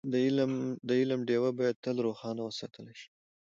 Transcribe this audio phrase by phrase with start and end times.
[0.87, 3.07] د علم ډېوه باید تل روښانه وساتل شي.